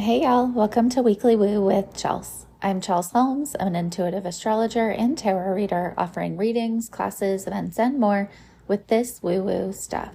[0.00, 0.46] Hey, y'all.
[0.46, 2.46] Welcome to Weekly Woo with Chels.
[2.62, 3.54] I'm Chels Holmes.
[3.60, 8.30] I'm an intuitive astrologer and tarot reader offering readings, classes, events, and more
[8.66, 10.14] with this woo woo stuff.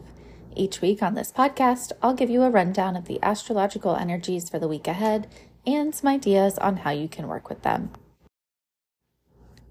[0.55, 4.57] Each week on this podcast, I'll give you a rundown of the astrological energies for
[4.57, 5.27] the week ahead
[5.68, 7.91] and some ideas on how you can work with them.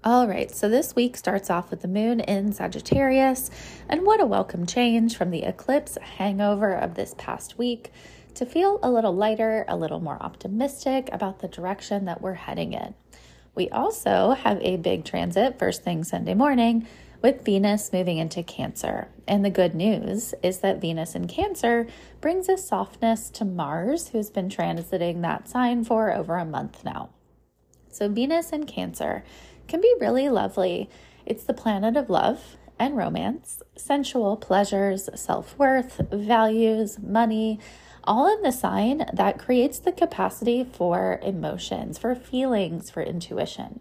[0.01, 3.51] All right, so this week starts off with the moon in Sagittarius,
[3.89, 7.91] and what a welcome change from the eclipse hangover of this past week
[8.35, 12.73] to feel a little lighter, a little more optimistic about the direction that we're heading
[12.73, 12.93] in.
[13.55, 16.87] We also have a big transit first thing Sunday morning
[17.21, 19.07] with Venus moving into Cancer.
[19.27, 21.87] And the good news is that Venus in Cancer
[22.21, 27.09] brings a softness to Mars, who's been transiting that sign for over a month now.
[27.89, 29.23] So, Venus in Cancer
[29.67, 30.89] can be really lovely.
[31.25, 37.59] It's the planet of love and romance, sensual pleasures, self worth, values, money
[38.07, 43.79] all in the sign that creates the capacity for emotions, for feelings, for intuition.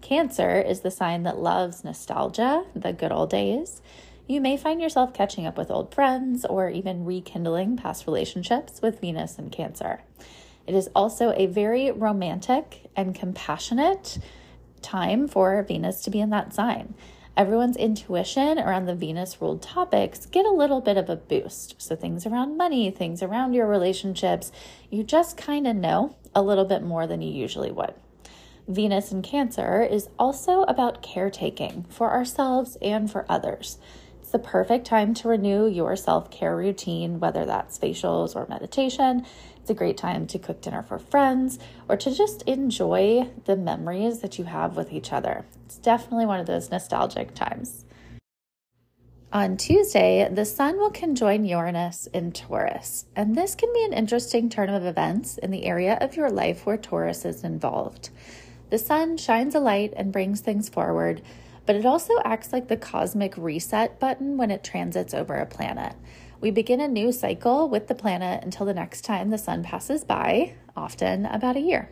[0.00, 3.82] Cancer is the sign that loves nostalgia, the good old days.
[4.26, 9.00] You may find yourself catching up with old friends or even rekindling past relationships with
[9.00, 10.02] Venus and Cancer.
[10.66, 14.18] It is also a very romantic and compassionate
[14.82, 16.94] time for Venus to be in that sign
[17.36, 21.80] everyone's intuition around the Venus ruled topics get a little bit of a boost.
[21.80, 24.50] So, things around money, things around your relationships,
[24.90, 27.94] you just kind of know a little bit more than you usually would.
[28.68, 33.78] Venus in Cancer is also about caretaking for ourselves and for others.
[34.26, 39.24] It's the perfect time to renew your self care routine, whether that's facials or meditation.
[39.60, 44.22] It's a great time to cook dinner for friends or to just enjoy the memories
[44.22, 45.46] that you have with each other.
[45.64, 47.84] It's definitely one of those nostalgic times.
[49.32, 54.48] On Tuesday, the Sun will conjoin Uranus in Taurus, and this can be an interesting
[54.48, 58.10] turn of events in the area of your life where Taurus is involved.
[58.70, 61.22] The Sun shines a light and brings things forward,
[61.66, 65.94] but it also acts like the cosmic reset button when it transits over a planet.
[66.40, 70.04] We begin a new cycle with the planet until the next time the sun passes
[70.04, 71.90] by, often about a year.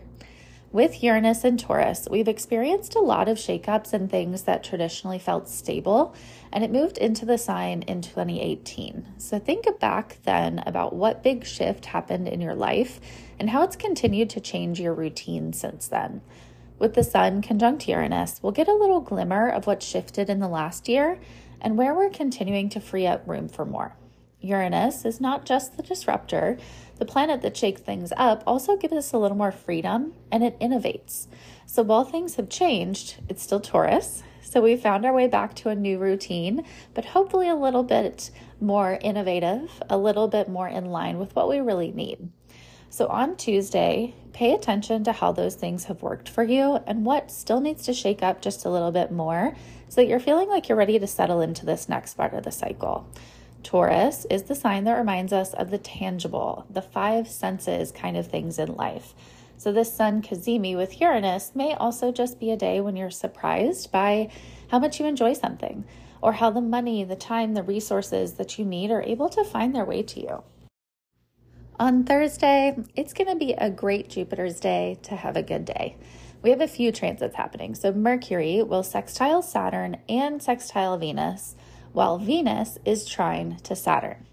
[0.75, 5.49] With Uranus and Taurus, we've experienced a lot of shakeups and things that traditionally felt
[5.49, 6.17] stable,
[6.53, 9.07] and it moved into the sign in 2018.
[9.17, 13.01] So think back then about what big shift happened in your life
[13.39, 16.23] and how it's continued to change your routine since then.
[16.77, 20.49] With the Sun conjunct Uranus, we'll get a little glimmer of what shifted in the
[20.49, 21.21] last year
[21.61, 23.97] and where we're continuing to free up room for more.
[24.41, 26.59] Uranus is not just the disruptor,
[26.99, 30.59] the planet that shakes things up also gives us a little more freedom and it
[30.59, 31.29] innovates.
[31.65, 34.25] So while things have changed, it's still Taurus.
[34.43, 38.31] So we found our way back to a new routine, but hopefully a little bit
[38.61, 42.31] more innovative, a little bit more in line with what we really need.
[42.95, 47.29] So on Tuesday, pay attention to how those things have worked for you and what
[47.29, 49.57] still needs to shake up just a little bit more
[49.89, 52.53] so that you're feeling like you're ready to settle into this next part of the
[52.53, 53.05] cycle.
[53.65, 58.29] Taurus is the sign that reminds us of the tangible, the five senses kind of
[58.29, 59.13] things in life.
[59.59, 63.91] So, this Sun cazimi with Uranus may also just be a day when you're surprised
[63.91, 64.31] by
[64.69, 65.83] how much you enjoy something
[66.23, 69.75] or how the money, the time, the resources that you need are able to find
[69.75, 70.45] their way to you.
[71.81, 75.97] On Thursday, it's going to be a great Jupiter's day to have a good day.
[76.41, 77.75] We have a few transits happening.
[77.75, 81.57] So, Mercury will sextile Saturn and sextile Venus,
[81.93, 84.25] while Venus is trine to Saturn.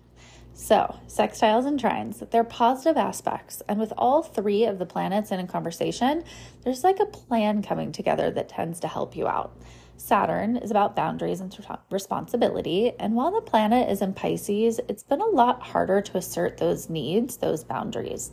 [0.53, 3.63] So, sextiles and trines, they're positive aspects.
[3.67, 6.23] And with all three of the planets in a conversation,
[6.63, 9.57] there's like a plan coming together that tends to help you out.
[10.01, 11.55] Saturn is about boundaries and
[11.91, 12.91] responsibility.
[12.99, 16.89] And while the planet is in Pisces, it's been a lot harder to assert those
[16.89, 18.31] needs, those boundaries.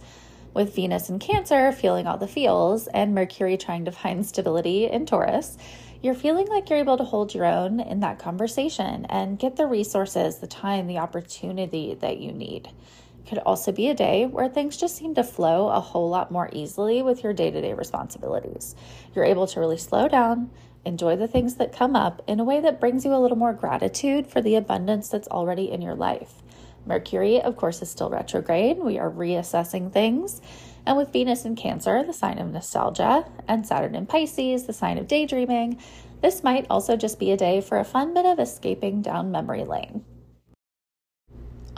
[0.55, 5.05] With Venus in Cancer feeling all the feels and Mercury trying to find stability in
[5.05, 5.59] Taurus,
[6.03, 9.67] you're feeling like you're able to hold your own in that conversation and get the
[9.67, 12.67] resources, the time, the opportunity that you need.
[12.67, 16.31] It could also be a day where things just seem to flow a whole lot
[16.31, 18.75] more easily with your day to day responsibilities.
[19.15, 20.51] You're able to really slow down,
[20.89, 23.53] enjoy the things that come up in a way that brings you a little more
[23.53, 26.43] gratitude for the abundance that's already in your life.
[26.87, 28.79] Mercury, of course, is still retrograde.
[28.79, 30.41] We are reassessing things.
[30.87, 34.97] And with Venus in Cancer, the sign of nostalgia, and Saturn in Pisces, the sign
[34.97, 35.79] of daydreaming,
[36.23, 39.65] this might also just be a day for a fun bit of escaping down memory
[39.65, 40.05] lane.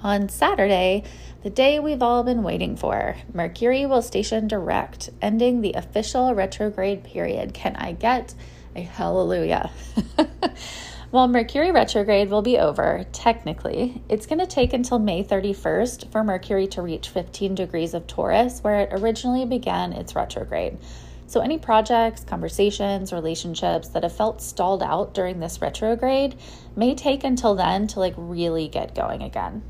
[0.02, 1.04] On Saturday,
[1.42, 7.04] the day we've all been waiting for, Mercury will station direct, ending the official retrograde
[7.04, 7.52] period.
[7.52, 8.34] Can I get
[8.74, 9.70] a hallelujah.
[11.10, 16.24] While Mercury retrograde will be over, technically, it's going to take until May 31st for
[16.24, 20.78] Mercury to reach 15 degrees of Taurus, where it originally began its retrograde.
[21.26, 26.36] So, any projects, conversations, relationships that have felt stalled out during this retrograde
[26.74, 29.62] may take until then to like really get going again.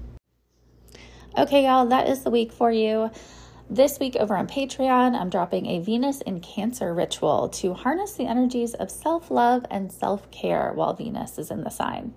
[1.41, 3.11] Okay, y'all, that is the week for you.
[3.71, 8.27] This week over on Patreon, I'm dropping a Venus in Cancer ritual to harness the
[8.27, 12.13] energies of self-love and self-care while Venus is in the sign.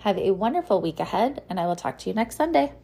[0.00, 2.74] Have a wonderful week ahead, and I will talk to you next Sunday.